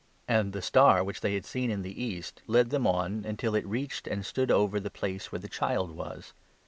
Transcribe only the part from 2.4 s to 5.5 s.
led them on, until it reached, and stood over, the place where the